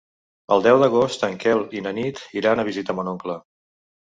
[0.53, 3.39] El deu d'agost en Quel i na Nit iran a visitar mon oncle.